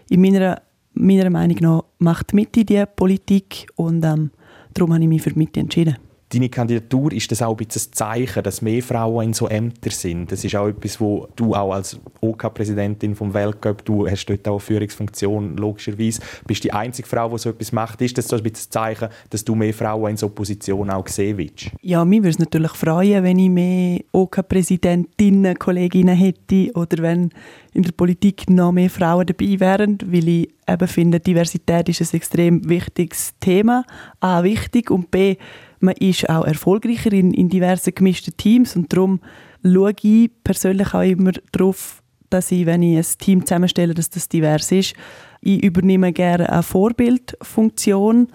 in 0.08 0.22
meiner 0.22 0.62
meiner 1.00 1.30
Meinung 1.30 1.56
nach 1.60 1.84
macht 1.98 2.32
die 2.32 2.36
Mitte 2.36 2.64
die 2.64 2.84
Politik 2.94 3.66
und 3.76 4.04
ähm, 4.04 4.30
darum 4.74 4.92
habe 4.92 5.02
ich 5.02 5.08
mich 5.08 5.22
für 5.22 5.30
die 5.30 5.38
Mitte 5.38 5.60
entschieden. 5.60 5.96
Deine 6.32 6.48
Kandidatur 6.48 7.12
ist 7.12 7.32
das 7.32 7.42
auch 7.42 7.58
ein 7.58 7.66
ein 7.66 7.92
Zeichen, 7.92 8.44
dass 8.44 8.62
mehr 8.62 8.84
Frauen 8.84 9.26
in 9.26 9.32
so 9.32 9.48
Ämtern 9.48 9.92
sind. 9.92 10.30
Das 10.30 10.44
ist 10.44 10.54
auch 10.54 10.68
etwas, 10.68 11.00
wo 11.00 11.26
du 11.34 11.56
auch 11.56 11.72
als 11.72 11.98
OK-Präsidentin 12.20 13.16
vom 13.16 13.34
Weltcup, 13.34 13.84
du 13.84 14.08
hast 14.08 14.26
dort 14.26 14.46
auch 14.46 14.52
eine 14.52 14.60
Führungsfunktion, 14.60 15.56
logischerweise, 15.56 16.20
bist 16.46 16.62
die 16.62 16.72
einzige 16.72 17.08
Frau, 17.08 17.30
die 17.30 17.38
so 17.38 17.50
etwas 17.50 17.72
macht. 17.72 18.00
Ist 18.00 18.16
das 18.16 18.28
so 18.28 18.36
ein 18.36 18.44
ein 18.44 18.54
Zeichen, 18.54 19.08
dass 19.30 19.44
du 19.44 19.56
mehr 19.56 19.74
Frauen 19.74 20.12
in 20.12 20.16
so 20.16 20.28
Positionen 20.28 20.90
auch 20.90 21.08
sehen 21.08 21.36
willst? 21.36 21.70
Ja, 21.82 22.04
mich 22.04 22.20
würde 22.20 22.30
es 22.30 22.38
natürlich 22.38 22.72
freuen, 22.72 23.24
wenn 23.24 23.38
ich 23.40 23.50
mehr 23.50 24.00
OK-Präsidentinnen, 24.12 25.58
Kolleginnen 25.58 26.16
hätte 26.16 26.70
oder 26.74 27.02
wenn 27.02 27.30
in 27.72 27.82
der 27.82 27.92
Politik 27.92 28.48
noch 28.48 28.70
mehr 28.70 28.90
Frauen 28.90 29.26
dabei 29.26 29.58
wären, 29.58 29.98
weil 30.06 30.28
ich 30.28 30.50
eben 30.68 30.88
finde, 30.88 31.18
Diversität 31.18 31.88
ist 31.88 32.00
ein 32.00 32.16
extrem 32.16 32.68
wichtiges 32.68 33.32
Thema. 33.40 33.84
A, 34.20 34.44
wichtig 34.44 34.92
und 34.92 35.10
B, 35.10 35.36
man 35.80 35.94
ist 35.96 36.28
auch 36.28 36.44
erfolgreicher 36.44 37.12
in, 37.12 37.32
in 37.32 37.48
diversen 37.48 37.94
gemischten 37.94 38.36
Teams 38.36 38.76
und 38.76 38.92
darum 38.92 39.20
schaue 39.64 39.94
ich 40.02 40.30
persönlich 40.44 40.94
auch 40.94 41.02
immer 41.02 41.32
darauf, 41.52 42.02
dass 42.28 42.52
ich, 42.52 42.66
wenn 42.66 42.82
ich 42.82 42.96
ein 42.96 43.18
Team 43.18 43.44
zusammenstelle, 43.44 43.94
dass 43.94 44.10
das 44.10 44.28
divers 44.28 44.70
ist. 44.70 44.94
Ich 45.40 45.64
übernehme 45.64 46.12
gerne 46.12 46.50
eine 46.50 46.62
Vorbildfunktion. 46.62 48.28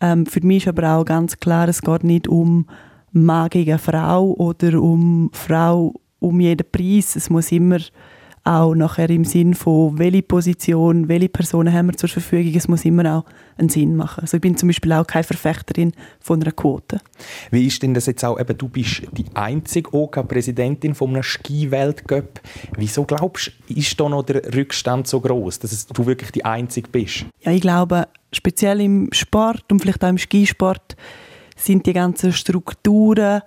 Ähm, 0.00 0.26
für 0.26 0.40
mich 0.40 0.64
ist 0.64 0.68
aber 0.68 0.94
auch 0.94 1.04
ganz 1.04 1.36
klar, 1.38 1.68
es 1.68 1.82
geht 1.82 2.04
nicht 2.04 2.28
um 2.28 2.66
Mann 3.12 3.50
gegen 3.50 3.78
Frau 3.78 4.32
oder 4.32 4.80
um 4.80 5.30
Frau 5.32 5.94
um 6.18 6.40
jeden 6.40 6.70
Preis. 6.70 7.16
Es 7.16 7.28
muss 7.28 7.52
immer 7.52 7.78
auch 8.44 8.74
nachher 8.74 9.08
im 9.10 9.24
Sinn 9.24 9.54
von, 9.54 9.98
welche 9.98 10.22
Position, 10.22 11.08
welche 11.08 11.28
Personen 11.28 11.72
haben 11.72 11.88
wir 11.88 11.96
zur 11.96 12.08
Verfügung, 12.08 12.54
es 12.54 12.66
muss 12.66 12.84
immer 12.84 13.18
auch 13.18 13.24
einen 13.56 13.68
Sinn 13.68 13.94
machen. 13.94 14.22
Also 14.22 14.38
ich 14.38 14.40
bin 14.40 14.56
zum 14.56 14.68
Beispiel 14.68 14.92
auch 14.92 15.06
keine 15.06 15.22
Verfechterin 15.22 15.92
von 16.18 16.42
einer 16.42 16.50
Quote. 16.50 17.00
Wie 17.52 17.66
ist 17.66 17.82
denn 17.82 17.94
das 17.94 18.06
jetzt 18.06 18.24
auch, 18.24 18.40
eben, 18.40 18.58
du 18.58 18.68
bist 18.68 19.02
die 19.12 19.26
einzige 19.34 19.94
OK-Präsidentin 19.94 20.94
von 20.94 21.10
einem 21.10 21.22
Ski-Weltcup. 21.22 22.40
Wieso 22.76 23.04
glaubst 23.04 23.52
du, 23.68 23.74
ist 23.74 23.98
da 24.00 24.08
noch 24.08 24.24
der 24.24 24.54
Rückstand 24.54 25.06
so 25.06 25.20
groß, 25.20 25.60
dass 25.60 25.86
du 25.86 26.06
wirklich 26.06 26.32
die 26.32 26.44
Einzige 26.44 26.88
bist? 26.88 27.26
Ja, 27.40 27.52
ich 27.52 27.60
glaube, 27.60 28.08
speziell 28.32 28.80
im 28.80 29.08
Sport 29.12 29.70
und 29.70 29.80
vielleicht 29.80 30.02
auch 30.04 30.08
im 30.08 30.18
Skisport 30.18 30.96
sind 31.56 31.86
die 31.86 31.92
ganzen 31.92 32.32
Strukturen 32.32 33.42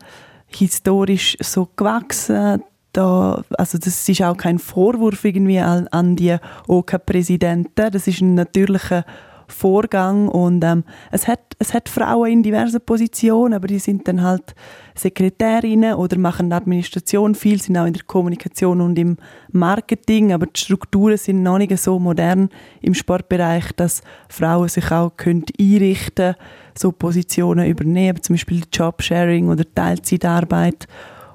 historisch 0.48 1.36
so 1.42 1.68
gewachsen, 1.75 2.64
da, 2.96 3.44
also 3.58 3.78
das 3.78 4.08
ist 4.08 4.22
auch 4.22 4.38
kein 4.38 4.60
Vorwurf 4.60 5.25
irgendwie 5.25 5.60
an, 5.60 5.88
an 5.90 6.16
die 6.16 6.38
OK-Präsidenten. 6.68 7.92
Das 7.92 8.08
ist 8.08 8.22
ein 8.22 8.36
natürlicher 8.36 9.06
Vorgang 9.48 10.28
und 10.28 10.64
ähm, 10.64 10.84
es, 11.12 11.28
hat, 11.28 11.40
es 11.60 11.74
hat 11.74 11.88
Frauen 11.88 12.32
in 12.32 12.44
diversen 12.44 12.82
Positionen, 12.82 13.54
aber 13.54 13.68
die 13.68 13.78
sind 13.78 14.08
dann 14.08 14.24
halt 14.24 14.56
Sekretärinnen 14.96 15.94
oder 15.94 16.18
machen 16.18 16.52
Administration 16.52 17.36
viel, 17.36 17.62
sind 17.62 17.78
auch 17.78 17.86
in 17.86 17.94
der 17.94 18.04
Kommunikation 18.04 18.82
und 18.82 18.98
im 18.98 19.18
Marketing, 19.52 20.34
aber 20.34 20.48
die 20.48 20.60
Strukturen 20.60 21.18
sind 21.18 21.44
noch 21.44 21.60
nicht 21.60 21.78
so 21.78 22.00
modern 22.00 22.50
im 22.82 22.96
Sportbereich, 22.96 23.72
dass 23.75 24.02
Frauen 24.30 24.70
sich 24.70 24.92
auch 24.92 25.16
können 25.16 25.46
einrichten 25.60 26.36
so 26.75 26.92
Positionen 26.92 27.68
übernehmen, 27.68 28.24
zum 28.24 28.36
Beispiel 28.36 28.64
Jobsharing 28.74 29.50
oder 29.50 29.64
Teilzeitarbeit 29.75 30.88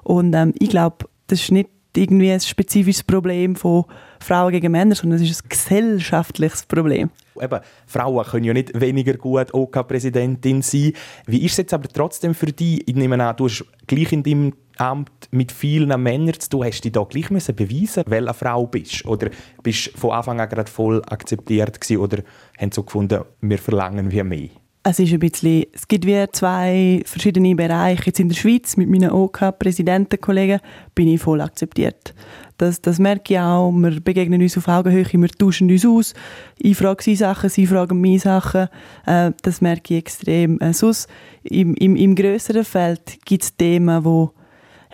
und 0.02 0.34
ähm, 0.34 0.52
ich 0.58 0.70
glaube, 0.70 1.06
das 1.30 1.40
ist 1.40 1.52
nicht 1.52 1.70
irgendwie 1.96 2.30
ein 2.30 2.40
spezifisches 2.40 3.02
Problem 3.02 3.56
von 3.56 3.84
Frauen 4.20 4.52
gegen 4.52 4.70
Männer, 4.70 4.94
sondern 4.94 5.20
es 5.20 5.28
ist 5.28 5.44
ein 5.44 5.48
gesellschaftliches 5.48 6.64
Problem. 6.66 7.10
Eben, 7.40 7.60
Frauen 7.86 8.24
können 8.24 8.44
ja 8.44 8.52
nicht 8.52 8.78
weniger 8.78 9.14
gut 9.14 9.52
OK-Präsidentin 9.52 10.62
sein. 10.62 10.92
Wie 11.26 11.44
ist 11.44 11.52
es 11.52 11.58
jetzt 11.58 11.74
aber 11.74 11.88
trotzdem 11.88 12.34
für 12.34 12.46
dich? 12.46 12.86
Ich 12.86 12.94
nehme 12.94 13.22
an, 13.24 13.36
du 13.36 13.46
hast 13.46 13.64
gleich 13.86 14.12
in 14.12 14.22
deinem 14.22 14.52
Amt 14.76 15.28
mit 15.30 15.52
vielen 15.52 16.00
Männern 16.02 16.38
zu 16.38 16.48
tun. 16.48 16.64
Hast 16.64 16.82
du 16.84 16.90
da 16.90 17.02
gleich 17.02 17.30
müssen 17.30 17.54
beweisen, 17.54 18.04
wer 18.06 18.18
eine 18.18 18.34
Frau 18.34 18.66
bist? 18.66 19.04
Oder 19.04 19.30
bist 19.62 19.88
du 19.88 19.98
von 19.98 20.12
Anfang 20.12 20.40
an 20.40 20.48
gerade 20.48 20.70
voll 20.70 21.02
akzeptiert 21.06 21.80
gewesen? 21.80 22.00
Oder 22.00 22.22
haben 22.58 22.72
sie 22.72 22.76
so 22.76 22.82
gefunden, 22.84 23.24
wir 23.40 23.58
verlangen 23.58 24.10
wie 24.10 24.22
mehr? 24.22 24.48
Es 24.82 24.98
ist 24.98 25.12
ein 25.12 25.18
bisschen, 25.18 25.66
es 25.74 25.86
gibt 25.86 26.06
wie 26.06 26.24
zwei 26.32 27.02
verschiedene 27.04 27.54
Bereiche. 27.54 28.04
Jetzt 28.06 28.18
in 28.18 28.30
der 28.30 28.36
Schweiz 28.36 28.78
mit 28.78 28.88
meinen 28.88 29.10
OK-Präsidentenkollegen 29.10 30.60
bin 30.94 31.06
ich 31.08 31.20
voll 31.20 31.42
akzeptiert. 31.42 32.14
Das, 32.56 32.80
das 32.80 32.98
merke 32.98 33.34
ich 33.34 33.38
auch. 33.38 33.72
Wir 33.72 34.00
begegnen 34.00 34.40
uns 34.40 34.56
auf 34.56 34.68
Augenhöhe, 34.68 35.04
wir 35.12 35.28
tauschen 35.28 35.70
uns 35.70 35.84
aus. 35.84 36.14
Ich 36.58 36.78
frage 36.78 37.02
sie 37.02 37.14
Sachen, 37.14 37.50
sie 37.50 37.66
fragen 37.66 38.00
mich 38.00 38.22
Sachen. 38.22 38.68
Äh, 39.04 39.32
das 39.42 39.60
merke 39.60 39.92
ich 39.94 40.00
extrem. 40.00 40.58
Äh, 40.60 40.72
sonst, 40.72 41.08
im, 41.42 41.74
im, 41.74 41.94
im 41.96 42.14
grösseren 42.14 42.64
Feld 42.64 43.18
gibt 43.26 43.42
es 43.42 43.56
Themen, 43.56 44.02
wo 44.02 44.32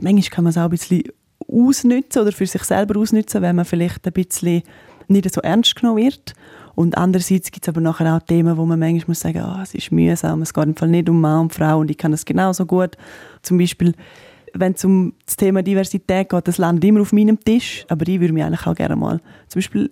manchmal 0.01 0.31
kann 0.31 0.45
man 0.45 0.51
es 0.51 0.59
auch 0.59 0.65
ein 0.65 0.71
bisschen 0.71 1.05
ausnutzen 1.47 2.23
oder 2.23 2.33
für 2.33 2.47
sich 2.47 2.65
selber 2.65 2.99
ausnutzen, 2.99 3.41
wenn 3.41 3.55
man 3.55 3.65
vielleicht 3.65 4.05
ein 4.05 4.13
bisschen 4.13 4.63
nicht 5.07 5.33
so 5.33 5.41
ernst 5.43 5.77
genommen 5.77 6.03
wird. 6.03 6.35
Und 6.77 6.99
andererseits 6.99 7.51
gibt 7.51 7.65
es 7.65 7.69
aber 7.71 7.81
nachher 7.81 8.15
auch 8.15 8.21
Themen, 8.21 8.57
wo 8.59 8.67
man 8.67 8.79
manchmal 8.79 9.05
muss 9.09 9.21
sagen, 9.21 9.43
oh, 9.43 9.63
es 9.63 9.75
ist 9.75 9.91
mühsam, 9.91 10.43
es 10.43 10.53
geht 10.53 10.65
im 10.65 10.77
Fall 10.77 10.89
nicht 10.89 11.09
um 11.09 11.21
Mann 11.21 11.41
und 11.41 11.55
Frau 11.55 11.79
und 11.81 11.91
ich 11.91 11.97
kann 11.97 12.11
das 12.11 12.27
genauso 12.27 12.67
gut. 12.67 12.99
Zum 13.43 13.57
Beispiel, 13.57 13.95
wenn 14.53 14.73
es 14.73 14.85
um 14.85 15.15
das 15.25 15.37
Thema 15.37 15.63
Diversität 15.63 16.29
geht, 16.29 16.47
das 16.47 16.59
landet 16.59 16.85
immer 16.85 17.01
auf 17.01 17.15
meinem 17.15 17.41
Tisch, 17.41 17.87
aber 17.89 18.07
ich 18.07 18.21
würde 18.21 18.35
mich 18.35 18.45
eigentlich 18.45 18.67
auch 18.67 18.75
gerne 18.75 18.95
mal 18.95 19.21
zum 19.49 19.61
Beispiel 19.61 19.91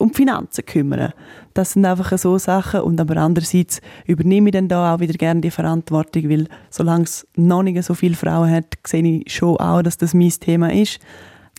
um 0.00 0.08
die 0.08 0.16
Finanzen 0.16 0.66
kümmern. 0.66 1.12
Das 1.54 1.72
sind 1.72 1.86
einfach 1.86 2.18
so 2.18 2.36
Sachen 2.36 2.80
und 2.80 3.00
aber 3.00 3.16
andererseits 3.16 3.80
übernehme 4.04 4.48
ich 4.48 4.54
dann 4.54 4.66
da 4.66 4.92
auch 4.92 4.98
wieder 4.98 5.14
gerne 5.14 5.40
die 5.40 5.52
Verantwortung, 5.52 6.28
weil 6.28 6.48
solange 6.68 7.04
es 7.04 7.28
noch 7.36 7.62
nicht 7.62 7.80
so 7.84 7.94
viele 7.94 8.16
Frauen 8.16 8.50
hat, 8.50 8.74
sehe 8.84 9.04
ich 9.04 9.32
schon 9.32 9.56
auch, 9.58 9.82
dass 9.82 9.98
das 9.98 10.14
mein 10.14 10.30
Thema 10.30 10.72
ist 10.72 10.98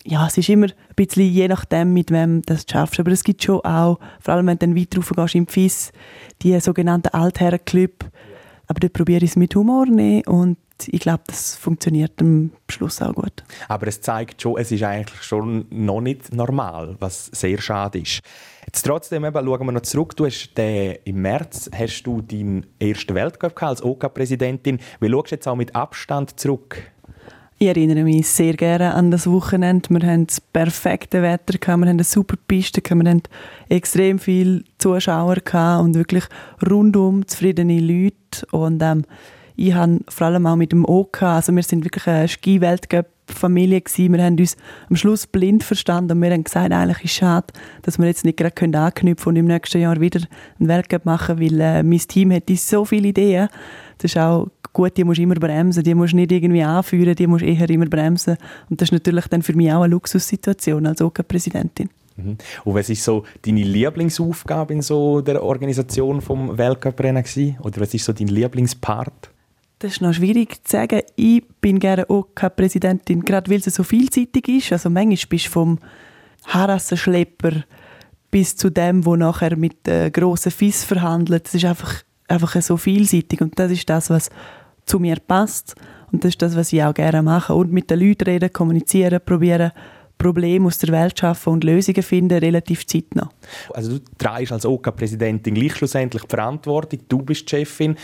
ja, 0.06 0.26
es 0.26 0.38
ist 0.38 0.48
immer 0.48 0.66
ein 0.66 0.94
bisschen 0.94 1.30
je 1.30 1.48
nachdem, 1.48 1.92
mit 1.92 2.10
wem 2.10 2.42
du 2.42 2.54
das 2.54 2.64
schaffst. 2.70 3.00
Aber 3.00 3.10
es 3.10 3.24
gibt 3.24 3.42
schon 3.42 3.60
auch, 3.60 3.98
vor 4.20 4.34
allem 4.34 4.46
wenn 4.46 4.58
du 4.58 4.66
dann 4.66 4.76
weiter 4.76 4.98
raufgehst 4.98 5.34
im 5.34 5.46
FIS, 5.46 5.92
die 6.42 6.58
sogenannten 6.60 7.08
Altherrenclub. 7.08 8.04
Aber 8.68 8.80
dort 8.80 8.92
probiere 8.92 9.24
ich 9.24 9.30
es 9.30 9.36
mit 9.36 9.54
Humor 9.54 9.86
nehmen 9.86 10.22
und 10.26 10.58
ich 10.88 11.00
glaube, 11.00 11.22
das 11.26 11.56
funktioniert 11.56 12.20
am 12.20 12.50
Schluss 12.68 13.00
auch 13.00 13.14
gut. 13.14 13.44
Aber 13.68 13.86
es 13.86 14.00
zeigt 14.00 14.42
schon, 14.42 14.58
es 14.58 14.70
ist 14.70 14.82
eigentlich 14.82 15.22
schon 15.22 15.66
noch 15.70 16.00
nicht 16.00 16.34
normal, 16.34 16.96
was 16.98 17.26
sehr 17.26 17.58
schade 17.60 18.00
ist. 18.00 18.20
Jetzt 18.66 18.82
trotzdem 18.82 19.24
eben, 19.24 19.46
schauen 19.46 19.66
wir 19.66 19.72
noch 19.72 19.82
zurück. 19.82 20.16
Du 20.16 20.26
hast 20.26 20.52
den, 20.56 20.96
Im 21.04 21.22
März 21.22 21.70
hast 21.74 22.02
du 22.02 22.20
deinen 22.20 22.66
ersten 22.78 23.14
Weltcup 23.14 23.62
als 23.62 23.82
OK-Präsidentin. 23.82 24.80
Wie 25.00 25.08
schaust 25.08 25.30
du 25.30 25.34
jetzt 25.36 25.48
auch 25.48 25.54
mit 25.54 25.74
Abstand 25.74 26.38
zurück? 26.38 26.82
Ich 27.58 27.68
erinnere 27.68 28.04
mich 28.04 28.28
sehr 28.28 28.52
gerne 28.52 28.92
an 28.92 29.10
das 29.10 29.26
Wochenende. 29.26 29.88
Wir 29.88 30.06
hatten 30.06 30.26
das 30.26 30.42
perfekte 30.42 31.22
Wetter, 31.22 31.54
wir 31.54 31.72
hatten 31.72 31.88
eine 31.88 32.04
super 32.04 32.36
Piste, 32.46 32.82
wir 32.82 32.98
hatten 32.98 33.22
extrem 33.70 34.18
viele 34.18 34.62
Zuschauer 34.76 35.38
und 35.80 35.94
wirklich 35.94 36.24
rundum 36.68 37.26
zufriedene 37.26 37.80
Leute. 37.80 38.46
Und 38.50 38.82
ähm, 38.82 39.06
ich 39.56 39.72
habe 39.72 40.00
vor 40.06 40.26
allem 40.26 40.46
auch 40.46 40.56
mit 40.56 40.72
dem 40.72 40.84
OK, 40.84 41.22
also 41.22 41.50
wir 41.54 41.62
sind 41.62 41.82
wirklich 41.82 42.06
eine 42.06 42.28
Ski-Weltcup-Familie 42.28 43.82
Wir 43.86 44.22
haben 44.22 44.38
uns 44.38 44.58
am 44.90 44.96
Schluss 44.96 45.26
blind 45.26 45.64
verstanden 45.64 46.12
und 46.12 46.22
wir 46.22 46.32
haben 46.32 46.44
gesagt, 46.44 46.74
eigentlich 46.74 47.04
ist 47.04 47.12
es 47.12 47.16
schade, 47.16 47.54
dass 47.80 47.98
wir 47.98 48.04
jetzt 48.04 48.26
nicht 48.26 48.36
gerade 48.36 48.78
anknüpfen 48.78 49.24
können 49.24 49.36
und 49.38 49.40
im 49.40 49.46
nächsten 49.46 49.80
Jahr 49.80 49.98
wieder 49.98 50.20
einen 50.60 50.68
Weltcup 50.68 51.06
machen, 51.06 51.40
weil 51.40 51.58
äh, 51.58 51.82
mein 51.82 52.00
Team 52.00 52.32
hat 52.32 52.50
so 52.50 52.84
viele 52.84 53.08
Ideen. 53.08 53.48
Das 53.96 54.10
ist 54.10 54.18
auch 54.18 54.48
gut, 54.76 54.96
die 54.96 55.04
musst 55.04 55.18
du 55.18 55.22
immer 55.22 55.36
bremsen, 55.36 55.82
die 55.82 55.94
musst 55.94 56.12
du 56.12 56.16
nicht 56.16 56.30
irgendwie 56.30 56.62
anführen, 56.62 57.14
die 57.14 57.26
musst 57.26 57.42
du 57.42 57.48
eher 57.48 57.70
immer 57.70 57.86
bremsen. 57.86 58.36
Und 58.68 58.80
das 58.80 58.88
ist 58.88 58.92
natürlich 58.92 59.26
dann 59.28 59.42
für 59.42 59.54
mich 59.54 59.72
auch 59.72 59.82
eine 59.82 59.92
Luxussituation 59.92 60.86
als 60.86 61.00
OK-Präsidentin. 61.00 61.88
Mhm. 62.16 62.36
Und 62.64 62.74
was 62.74 62.90
ist 62.90 63.02
so 63.02 63.24
deine 63.42 63.62
Lieblingsaufgabe 63.62 64.74
in 64.74 64.82
so 64.82 65.22
der 65.22 65.42
Organisation 65.42 66.20
vom 66.20 66.56
Weltcuprennen 66.58 67.24
Oder 67.60 67.80
was 67.80 67.94
ist 67.94 68.04
so 68.04 68.12
dein 68.12 68.28
Lieblingspart? 68.28 69.30
Das 69.78 69.92
ist 69.92 70.00
noch 70.02 70.12
schwierig 70.12 70.64
zu 70.64 70.72
sagen. 70.72 71.00
Ich 71.16 71.42
bin 71.60 71.78
gerne 71.78 72.08
OK-Präsidentin, 72.08 73.22
gerade 73.22 73.50
weil 73.50 73.62
sie 73.62 73.70
so 73.70 73.82
vielseitig 73.82 74.48
ist. 74.48 74.72
Also 74.72 74.90
manchmal 74.90 75.28
bist 75.28 75.46
du 75.46 75.50
vom 75.50 75.78
Harassenschlepper 76.46 77.64
bis 78.30 78.56
zu 78.56 78.70
dem, 78.70 79.06
wo 79.06 79.16
nachher 79.16 79.56
mit 79.56 79.88
äh, 79.88 80.10
grossen 80.10 80.52
Fiss 80.52 80.84
verhandelt. 80.84 81.46
Das 81.46 81.54
ist 81.54 81.64
einfach, 81.64 82.02
einfach 82.28 82.60
so 82.60 82.76
vielseitig 82.76 83.40
und 83.40 83.58
das 83.58 83.70
ist 83.70 83.88
das, 83.88 84.10
was 84.10 84.30
zu 84.86 84.98
mir 84.98 85.16
passt. 85.16 85.74
Und 86.12 86.24
das 86.24 86.30
ist 86.30 86.42
das, 86.42 86.56
was 86.56 86.72
ich 86.72 86.82
auch 86.82 86.94
gerne 86.94 87.22
mache. 87.22 87.54
Und 87.54 87.72
mit 87.72 87.90
den 87.90 88.00
Leuten 88.00 88.24
reden, 88.24 88.52
kommunizieren, 88.52 89.20
probieren, 89.24 89.72
Probleme 90.18 90.66
aus 90.66 90.78
der 90.78 90.92
Welt 90.92 91.18
schaffen 91.18 91.52
und 91.52 91.64
Lösungen 91.64 92.02
finden, 92.02 92.38
relativ 92.38 92.86
zeitnah. 92.86 93.28
Also 93.74 93.98
du 93.98 94.04
trägst 94.16 94.52
als 94.52 94.64
OK-Präsidentin 94.64 95.54
gleich 95.54 95.74
schlussendlich 95.74 96.22
die 96.22 96.28
Verantwortung, 96.28 97.00
du 97.08 97.18
bist 97.18 97.42
die 97.42 97.56
Chefin. 97.56 97.96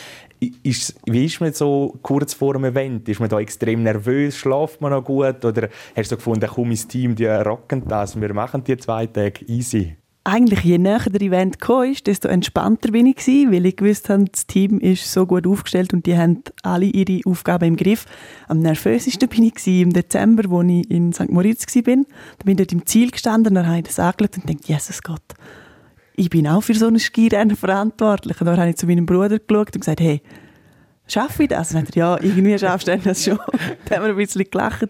Ist, 0.62 0.96
wie 1.06 1.24
ist 1.24 1.40
man 1.40 1.52
so 1.52 1.98
kurz 2.02 2.34
vor 2.34 2.54
dem 2.54 2.64
Event? 2.64 3.08
Ist 3.08 3.20
man 3.20 3.28
da 3.28 3.38
extrem 3.38 3.82
nervös? 3.82 4.36
Schlaft 4.36 4.80
man 4.80 4.90
noch 4.90 5.04
gut? 5.04 5.44
Oder 5.44 5.68
hast 5.96 6.10
du 6.10 6.16
gefunden, 6.16 6.48
komm, 6.52 6.68
mein 6.68 6.76
Team, 6.76 7.14
die 7.14 7.26
rocken 7.26 7.86
das, 7.86 8.20
wir 8.20 8.34
machen 8.34 8.62
die 8.64 8.76
zwei 8.76 9.06
Tage 9.06 9.44
easy? 9.46 9.96
Eigentlich 10.24 10.60
je 10.60 10.78
näher 10.78 11.00
der 11.00 11.20
Event 11.20 11.60
kam, 11.60 11.94
desto 12.06 12.28
entspannter 12.28 12.92
bin 12.92 13.06
ich 13.06 13.16
gewesen, 13.16 13.52
weil 13.52 13.66
ich 13.66 13.76
gewusst 13.76 14.08
habe, 14.08 14.24
das 14.30 14.46
Team 14.46 14.78
ist 14.78 15.10
so 15.10 15.26
gut 15.26 15.46
aufgestellt 15.46 15.92
und 15.92 16.06
die 16.06 16.16
haben 16.16 16.42
alle 16.62 16.86
ihre 16.86 17.28
Aufgaben 17.28 17.64
im 17.64 17.76
Griff. 17.76 18.06
Am 18.46 18.60
nervösesten 18.60 19.28
bin 19.28 19.44
ich 19.44 19.66
im 19.66 19.92
Dezember, 19.92 20.48
als 20.56 20.68
ich 20.68 20.90
in 20.90 21.12
St. 21.12 21.30
Moritz 21.30 21.66
war. 21.74 21.82
Da 21.82 22.44
bin 22.44 22.52
ich 22.52 22.56
dort 22.56 22.72
im 22.72 22.86
Ziel 22.86 23.10
gestanden, 23.10 23.54
dann 23.54 23.66
habe 23.66 23.78
ich 23.78 23.84
das 23.84 23.98
angeschaut 23.98 24.36
und 24.36 24.48
dachte, 24.48 24.60
Jesus 24.64 25.02
Gott, 25.02 25.22
ich 26.14 26.30
bin 26.30 26.46
auch 26.46 26.62
für 26.62 26.74
so 26.74 26.86
ein 26.86 26.98
Skirennen 27.00 27.56
verantwortlich. 27.56 28.40
Und 28.40 28.46
dann 28.46 28.58
habe 28.58 28.70
ich 28.70 28.76
zu 28.76 28.86
meinem 28.86 29.06
Bruder 29.06 29.38
geschaut 29.40 29.74
und 29.74 29.80
gesagt, 29.80 30.00
hey, 30.00 30.22
schaffe 31.08 31.44
ich 31.44 31.48
das? 31.48 31.74
Und 31.74 31.96
er, 31.96 31.96
ja, 31.96 32.20
irgendwie 32.20 32.56
schaffst 32.58 32.86
du 32.86 32.96
das 32.96 33.24
schon. 33.24 33.38
dann 33.86 33.98
haben 33.98 34.04
wir 34.04 34.10
ein 34.10 34.16
bisschen 34.16 34.44
gelacht. 34.48 34.88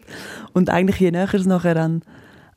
Und 0.53 0.69
eigentlich 0.69 1.01
je 1.01 1.11
näher 1.11 1.33
es 1.33 1.47
nachher 1.47 1.77
an 1.77 2.03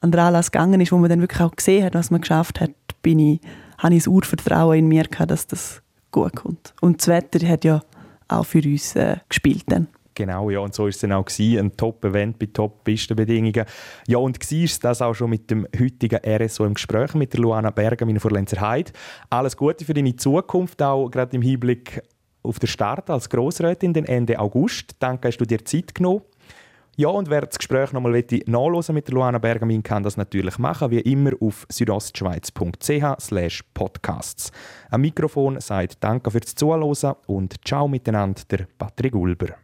an 0.02 0.12
den 0.12 0.20
Anlass 0.20 0.52
gegangen 0.52 0.82
ist, 0.82 0.92
wo 0.92 0.98
man 0.98 1.10
dann 1.10 1.22
wirklich 1.22 1.42
auch 1.42 1.56
gesehen 1.56 1.86
hat, 1.86 1.94
was 1.94 2.12
man 2.12 2.22
geschafft 2.22 2.62
hat, 2.62 2.72
bin 3.02 3.20
ich, 3.20 3.42
habe 3.78 3.96
ich 3.96 4.06
ein 4.06 4.14
Urvertrauen 4.14 4.78
in 4.80 4.88
mir 4.88 5.04
gehabt, 5.04 5.32
dass 5.32 5.48
das 5.48 5.82
gut 6.12 6.36
kommt. 6.36 6.74
Und 6.82 7.02
das 7.02 7.08
Wetter 7.08 7.46
hat 7.48 7.66
ja 7.66 7.82
auch 8.28 8.46
für 8.46 8.60
uns 8.60 8.96
äh, 8.96 9.18
gespielt 9.30 9.64
dann. 9.68 9.88
Genau, 10.16 10.50
ja, 10.50 10.60
und 10.60 10.74
so 10.74 10.84
war 10.84 10.90
es 10.90 11.00
dann 11.00 11.12
auch 11.12 11.26
gewesen, 11.26 11.60
ein 11.60 11.76
Top-Event 11.76 12.40
bei 12.40 12.46
Top-Pistenbedingungen. 12.46 13.66
Ja, 14.08 14.18
und 14.18 14.40
war 14.40 14.70
das 14.82 15.02
auch 15.02 15.14
schon 15.14 15.30
mit 15.30 15.52
dem 15.52 15.68
heutigen 15.78 16.20
RSO 16.26 16.66
im 16.66 16.76
Gespräch 16.76 17.14
mit 17.16 17.34
der 17.34 17.42
Luana 17.42 17.70
Bergamin 17.70 18.22
von 18.22 18.32
Lenzerheide. 18.32 18.94
Alles 19.30 19.58
Gute 19.58 19.84
für 19.84 19.94
deine 19.94 20.16
Zukunft, 20.16 20.82
auch 20.82 21.10
gerade 21.10 21.36
im 21.36 21.42
Hinblick 21.42 22.02
auf 22.44 22.60
den 22.60 22.68
Start 22.68 23.10
als 23.10 23.30
Grossrätin 23.30 23.94
den 23.94 24.06
Ende 24.06 24.40
August. 24.40 24.96
Danke, 25.00 25.28
hast 25.28 25.38
du 25.38 25.46
dir 25.46 25.66
Zeit 25.66 25.94
genommen. 25.94 26.22
Ja, 26.98 27.10
und 27.10 27.30
wer 27.30 27.42
das 27.42 27.58
Gespräch 27.58 27.92
nochmal 27.92 28.14
nachlesen 28.14 28.96
mit 28.96 29.08
der 29.08 29.16
Luana 29.16 29.38
Bergamin, 29.38 29.84
kann 29.84 30.04
das 30.04 30.16
natürlich 30.16 30.58
machen, 30.58 30.92
wie 30.92 31.02
immer 31.02 31.32
auf 31.42 31.68
südostschweiz.ch 31.70 33.62
podcasts. 33.74 34.50
Am 34.90 35.02
Mikrofon 35.02 35.60
sagt 35.60 35.98
Danke 36.02 36.32
fürs 36.32 36.56
Zuhören 36.56 37.16
und 37.28 37.56
Ciao 37.68 37.90
miteinander, 37.90 38.42
der 38.50 38.68
Patrick 38.78 39.14
Ulber. 39.14 39.58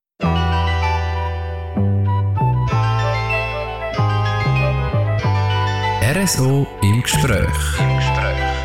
RSO 6.13 6.67
Im 6.81 7.01
Gespräch. 7.01 7.79
Im 7.79 7.95
Gespräch. 7.95 8.61